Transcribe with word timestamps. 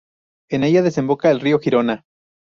En 0.49 0.63
ella 0.63 0.81
desemboca 0.81 1.29
el 1.29 1.39
río 1.39 1.59
Girona. 1.59 2.05